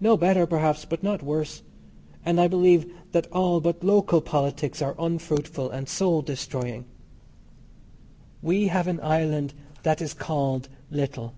[0.00, 1.62] No better, perhaps, but not worse.
[2.24, 6.84] And I believe that all but local politics are unfruitful and soul destroying.
[8.40, 9.52] We have an island
[9.82, 11.34] that is called little.